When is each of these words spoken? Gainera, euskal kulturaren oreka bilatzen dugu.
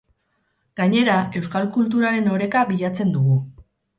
Gainera, 0.79 1.17
euskal 1.41 1.69
kulturaren 1.77 2.31
oreka 2.37 2.65
bilatzen 2.73 3.15
dugu. 3.19 3.37